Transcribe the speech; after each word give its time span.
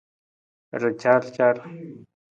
Racarcar. 0.85 1.55